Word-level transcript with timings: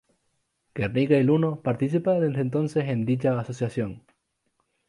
Guernica 0.73 1.15
y 1.17 1.21
Luno 1.21 1.61
participa 1.61 2.15
desde 2.19 2.41
entonces 2.41 2.85
en 2.85 3.05
dicha 3.05 3.39
Asociación. 3.39 4.03